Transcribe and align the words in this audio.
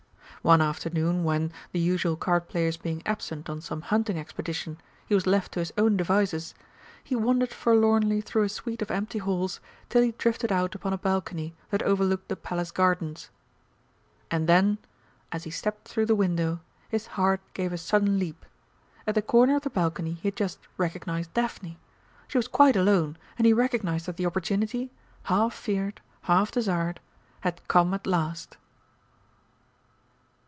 One 0.43 0.59
afternoon 0.59 1.23
when, 1.23 1.51
the 1.71 1.77
usual 1.77 2.15
card 2.17 2.47
players 2.49 2.75
being 2.75 3.03
absent 3.05 3.47
on 3.47 3.61
some 3.61 3.81
hunting 3.83 4.17
expedition, 4.17 4.79
he 5.05 5.13
was 5.13 5.27
left 5.27 5.51
to 5.51 5.59
his 5.59 5.71
own 5.77 5.97
devices, 5.97 6.55
he 7.03 7.15
wandered 7.15 7.53
forlornly 7.53 8.21
through 8.21 8.41
a 8.45 8.49
suite 8.49 8.81
of 8.81 8.89
empty 8.89 9.19
halls 9.19 9.59
till 9.89 10.01
he 10.01 10.13
drifted 10.13 10.51
out 10.51 10.73
upon 10.73 10.93
a 10.93 10.97
balcony 10.97 11.53
that 11.69 11.83
overlooked 11.83 12.27
the 12.27 12.35
Palace 12.35 12.71
gardens. 12.71 13.29
And 14.31 14.49
then, 14.49 14.79
as 15.31 15.43
he 15.43 15.51
stepped 15.51 15.87
through 15.87 16.07
the 16.07 16.15
window, 16.15 16.59
his 16.89 17.05
heart 17.21 17.41
gave 17.53 17.71
a 17.71 17.77
sudden 17.77 18.17
leap. 18.17 18.43
At 19.05 19.13
the 19.13 19.21
corner 19.21 19.57
of 19.57 19.61
the 19.61 19.69
balcony 19.69 20.13
he 20.13 20.29
had 20.29 20.35
just 20.35 20.57
recognised 20.75 21.35
Daphne. 21.35 21.77
She 22.27 22.39
was 22.39 22.47
quite 22.47 22.75
alone, 22.75 23.15
and 23.37 23.45
he 23.45 23.53
recognised 23.53 24.07
that 24.07 24.17
the 24.17 24.25
opportunity, 24.25 24.89
half 25.25 25.53
feared, 25.53 26.01
half 26.23 26.49
desired, 26.51 26.99
had 27.41 27.61
come 27.67 27.93
at 27.93 28.07
last. 28.07 28.57